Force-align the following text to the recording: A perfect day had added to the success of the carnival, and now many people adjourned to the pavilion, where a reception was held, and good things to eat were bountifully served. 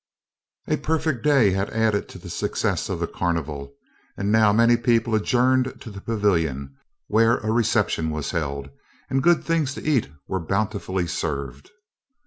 A 0.67 0.77
perfect 0.77 1.23
day 1.23 1.51
had 1.51 1.69
added 1.69 2.09
to 2.09 2.17
the 2.17 2.31
success 2.31 2.89
of 2.89 2.99
the 2.99 3.05
carnival, 3.05 3.75
and 4.17 4.31
now 4.31 4.51
many 4.51 4.75
people 4.75 5.13
adjourned 5.13 5.79
to 5.79 5.91
the 5.91 6.01
pavilion, 6.01 6.75
where 7.05 7.37
a 7.37 7.51
reception 7.51 8.09
was 8.09 8.31
held, 8.31 8.71
and 9.11 9.21
good 9.21 9.43
things 9.43 9.75
to 9.75 9.83
eat 9.83 10.09
were 10.27 10.39
bountifully 10.39 11.05
served. 11.05 11.69